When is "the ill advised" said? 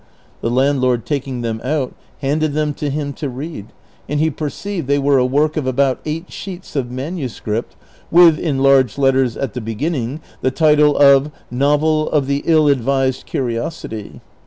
12.25-13.27